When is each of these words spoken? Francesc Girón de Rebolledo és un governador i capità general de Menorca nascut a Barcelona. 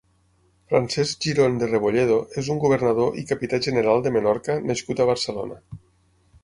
Francesc 0.69 1.19
Girón 1.25 1.59
de 1.63 1.67
Rebolledo 1.73 2.17
és 2.43 2.49
un 2.55 2.63
governador 2.65 3.21
i 3.23 3.27
capità 3.33 3.61
general 3.69 4.03
de 4.07 4.15
Menorca 4.19 4.61
nascut 4.73 5.05
a 5.07 5.11
Barcelona. 5.13 5.63